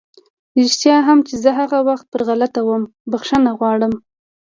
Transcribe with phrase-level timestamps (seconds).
[0.61, 3.93] رښتيا هم چې زه هغه وخت پر غلطه وم، بښنه غواړم!